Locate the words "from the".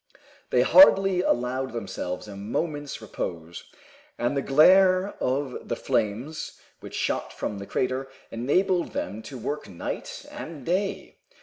7.31-7.67